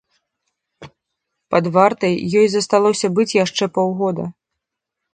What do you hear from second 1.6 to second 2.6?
вартай ёй